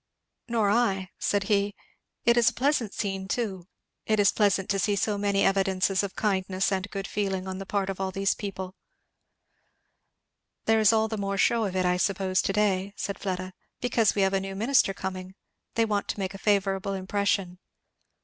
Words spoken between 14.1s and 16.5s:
we have a new minister coming; they want to make a